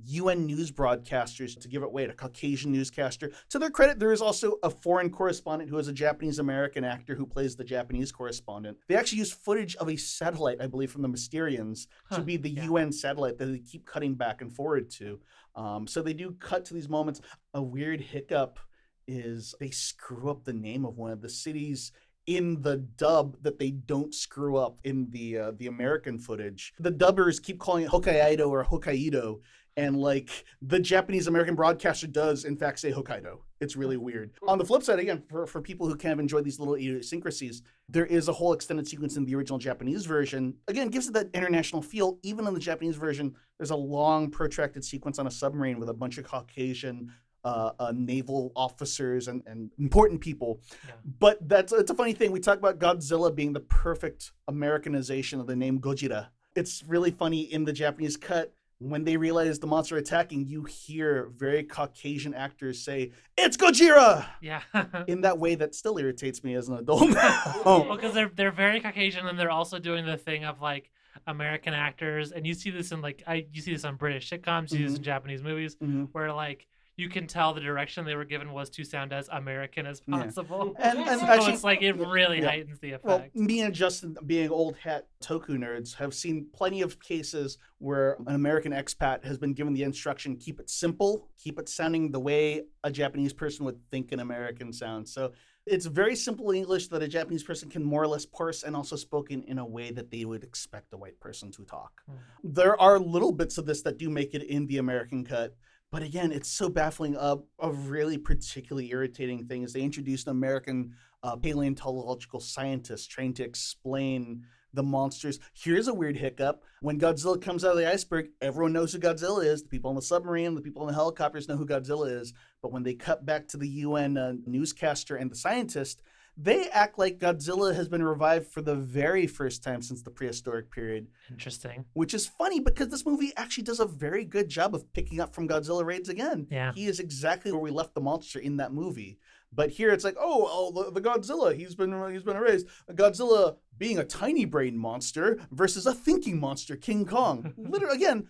[0.06, 3.32] UN news broadcasters to give it weight, a Caucasian newscaster.
[3.50, 7.14] To their credit, there is also a foreign correspondent who is a Japanese American actor
[7.14, 8.78] who plays the Japanese correspondent.
[8.88, 12.50] They actually use footage of a satellite, I believe, from the Mysterians to be the
[12.50, 12.64] yeah.
[12.64, 15.20] UN satellite that they keep cutting back and forward to.
[15.54, 17.20] Um, so they do cut to these moments.
[17.52, 18.58] A weird hiccup
[19.06, 21.92] is they screw up the name of one of the cities
[22.26, 26.72] in the dub that they don't screw up in the uh, the American footage.
[26.78, 29.40] The dubbers keep calling it Hokkaido or Hokkaido,
[29.76, 33.38] and like the Japanese American broadcaster does in fact say Hokkaido.
[33.60, 34.32] It's really weird.
[34.46, 37.62] On the flip side, again, for, for people who kind of enjoy these little idiosyncrasies,
[37.88, 40.54] there is a whole extended sequence in the original Japanese version.
[40.68, 42.18] Again, gives it that international feel.
[42.22, 45.94] Even in the Japanese version, there's a long, protracted sequence on a submarine with a
[45.94, 47.12] bunch of Caucasian
[47.44, 50.60] uh, uh, naval officers and, and important people.
[50.86, 50.94] Yeah.
[51.18, 52.32] But that's it's a funny thing.
[52.32, 56.28] We talk about Godzilla being the perfect Americanization of the name Gojira.
[56.56, 58.54] It's really funny in the Japanese cut.
[58.84, 64.26] When they realize the monster attacking, you hear very Caucasian actors say, It's Gojira!
[64.42, 64.60] Yeah.
[65.08, 67.10] In that way that still irritates me as an adult.
[67.64, 70.90] well, because they're they're very Caucasian and they're also doing the thing of like
[71.26, 74.70] American actors, and you see this in like I you see this on British sitcoms,
[74.72, 76.08] you see this in Japanese movies, Mhm.
[76.12, 76.66] where like
[76.96, 80.24] you can tell the direction they were given was to sound as American as Yeah.
[80.24, 80.76] possible.
[80.78, 82.50] And, and so actually, it's like it really Yeah.
[82.50, 83.34] heightens the Well, effect.
[83.34, 88.34] me and Justin, being old hat toku nerds, have seen plenty of cases where an
[88.34, 92.64] American expat has been given the instruction keep it simple, keep it sounding the way
[92.84, 95.12] a Japanese person would think an American sounds.
[95.12, 95.32] So
[95.66, 98.94] it's very simple English that a Japanese person can more or less parse and also
[98.96, 102.02] spoken in a way that they would expect a white person to talk.
[102.06, 102.16] Hmm.
[102.44, 105.56] There are little bits of this that do make it in the American cut.
[105.94, 107.14] But again, it's so baffling.
[107.14, 113.44] A really particularly irritating thing is they introduced an American uh, paleontological scientist trying to
[113.44, 115.38] explain the monsters.
[115.52, 116.64] Here's a weird hiccup.
[116.80, 119.62] When Godzilla comes out of the iceberg, everyone knows who Godzilla is.
[119.62, 122.34] The people on the submarine, the people in the helicopters know who Godzilla is.
[122.60, 126.02] But when they cut back to the UN uh, newscaster and the scientist,
[126.36, 130.70] they act like Godzilla has been revived for the very first time since the prehistoric
[130.70, 131.84] period, Interesting.
[131.92, 135.34] which is funny because this movie actually does a very good job of picking up
[135.34, 136.46] from Godzilla Raids again.
[136.50, 136.72] Yeah.
[136.72, 139.18] He is exactly where we left the monster in that movie.
[139.52, 142.66] But here it's like, oh, oh the, the Godzilla, he's been he's been erased.
[142.90, 147.54] Godzilla being a tiny brain monster versus a thinking monster, King Kong.
[147.56, 148.28] Literally, again,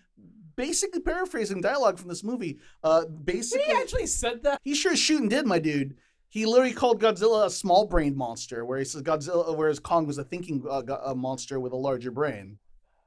[0.56, 2.58] basically paraphrasing dialogue from this movie.
[2.82, 4.60] Uh, Did basically, he actually said that?
[4.62, 5.96] he sure as shooting did, my dude.
[6.34, 10.18] He literally called Godzilla a small brained monster, where he says Godzilla, whereas Kong was
[10.18, 12.58] a thinking uh, a monster with a larger brain.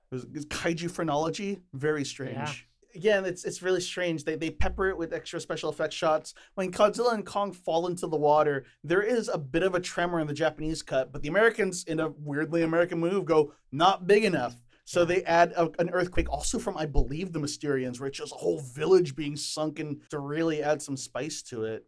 [0.09, 2.37] It was, it's kaiju phrenology, very strange.
[2.37, 2.53] Yeah.
[2.95, 4.23] Again, it's it's really strange.
[4.23, 6.35] They they pepper it with extra special effects shots.
[6.55, 10.21] When Godzilla and Kong fall into the water, there is a bit of a tremor
[10.21, 14.23] in the Japanese cut, but the Americans, in a weirdly American move, go not big
[14.23, 14.55] enough.
[14.85, 18.31] So they add a, an earthquake, also from I believe the Mysterians, where it's just
[18.31, 21.85] a whole village being sunken to really add some spice to it.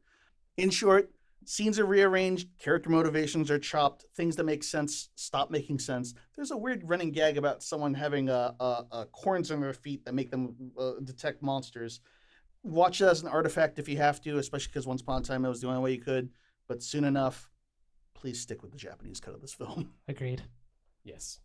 [0.58, 1.10] In short,
[1.45, 6.13] scenes are rearranged, character motivations are chopped, things that make sense stop making sense.
[6.36, 10.06] There's a weird running gag about someone having a, uh, uh, corns on their feet
[10.06, 12.02] that make them uh, detect monsters.
[12.63, 15.46] Watch it as an artifact if you have to, especially because once upon a time
[15.46, 16.29] it was the only way you could.
[16.67, 17.50] But soon enough,
[18.13, 19.94] please stick with the Japanese cut of this film.
[20.08, 20.44] Agreed.
[21.04, 21.40] Yes.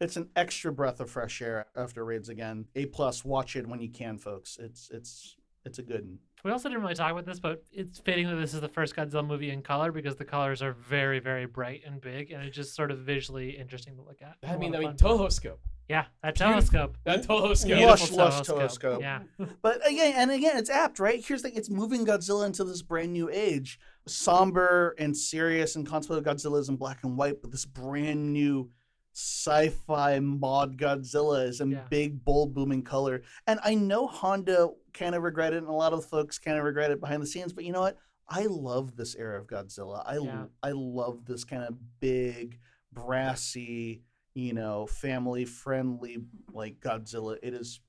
[0.00, 2.66] It's an extra breath of fresh air after Raids again.
[2.76, 4.56] A plus, watch it when you can, folks.
[4.60, 6.18] It's it's it's a good one.
[6.44, 8.94] We also didn't really talk about this, but it's fitting that this is the first
[8.94, 12.54] Godzilla movie in color because the colors are very, very bright and big, and it's
[12.56, 14.36] just sort of visually interesting to look at.
[14.48, 15.18] I A mean, lot I of mean, fun.
[15.18, 15.60] Toho Scope.
[15.88, 16.98] Yeah, that telescope.
[17.04, 17.66] That telescope.
[17.78, 19.00] Beautiful Lush, lush telescope.
[19.00, 19.20] Yeah.
[19.62, 21.24] But again, and again, it's apt, right?
[21.24, 26.24] Here's the it's moving Godzilla into this brand new age, somber and serious, and contemplative
[26.24, 28.70] Godzilla is in black and white, but this brand new
[29.14, 31.84] sci-fi mod Godzilla is in Yeah.
[31.90, 33.22] big, bold, booming color.
[33.46, 34.68] And I know Honda
[34.98, 37.26] kind of regret it, and a lot of folks kind of regret it behind the
[37.26, 37.52] scenes.
[37.52, 37.96] But you know what?
[38.28, 40.02] I love this era of Godzilla.
[40.04, 40.44] I Yeah.
[40.62, 42.58] I love this kind of big,
[42.92, 44.02] brassy,
[44.34, 46.18] you know, family friendly
[46.52, 47.38] like Godzilla.
[47.42, 47.80] It is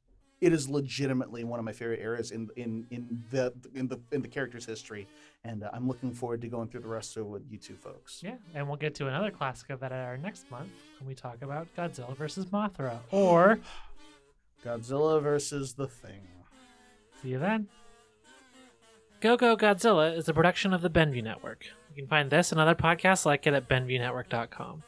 [0.41, 4.21] it is legitimately one of my favorite eras in in in the in the in
[4.21, 5.07] the character's history,
[5.43, 7.75] and uh, I'm looking forward to going through the rest of it with you two
[7.75, 8.21] folks.
[8.23, 11.15] Yeah, and we'll get to another classic of that at our next month when we
[11.15, 12.99] talk about Godzilla versus Mothra.
[13.11, 13.59] Or
[14.65, 16.21] Godzilla versus the Thing.
[17.21, 17.67] See you then.
[19.21, 21.65] Go Go Godzilla is a production of the Benview Network.
[21.93, 24.83] You can find this and other podcasts like it at BenviewNetwork.com.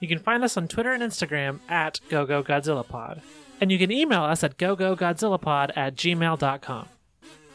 [0.00, 3.20] You can find us on Twitter and Instagram at GoGoGodzillapod.
[3.60, 6.88] And you can email us at GoGoGodzillapod at gmail.com.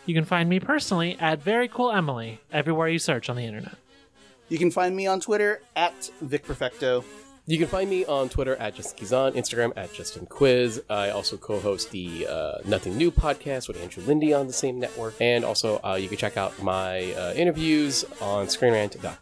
[0.06, 3.76] You can find me personally at Very Cool Emily everywhere you search on the internet.
[4.50, 7.04] You can find me on Twitter at Vic Perfecto.
[7.50, 10.82] You can find me on Twitter at Justin Kizan, Instagram at JustinQuiz.
[10.88, 15.16] I also co-host the uh, Nothing New podcast with Andrew Lindy on the same network,
[15.20, 19.18] and also uh, you can check out my uh, interviews on ScreenRant.com.